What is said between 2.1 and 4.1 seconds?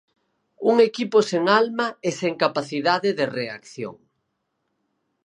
sen capacidade de reacción.